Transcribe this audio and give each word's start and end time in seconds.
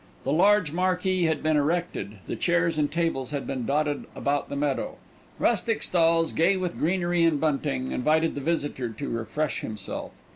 The 0.23 0.31
large 0.33 0.71
marquee 0.71 1.25
had 1.25 1.43
been 1.43 1.55
erected, 1.55 2.17
the 2.25 2.35
chairs 2.35 2.79
and 2.79 2.91
tables 2.91 3.29
had 3.29 3.45
been 3.45 3.67
dotted 3.67 4.05
about 4.15 4.49
the 4.49 4.55
meadow. 4.55 4.95
Rustic 5.37 5.83
stalls, 5.83 6.33
gay 6.33 6.57
with 6.57 6.79
greenery 6.79 7.23
and 7.23 7.39
bunting, 7.39 7.91
invited 7.91 8.33
the 8.33 8.41
visitor 8.41 8.89
to 8.89 9.09
refresh 9.09 9.59
himself. 9.59 10.11